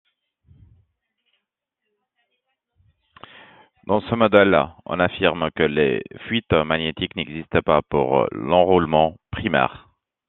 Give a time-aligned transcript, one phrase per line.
[3.85, 9.89] Dans ce modèle on affirme que les fuites magnétiques n'existent pas pour l'enroulement primaire.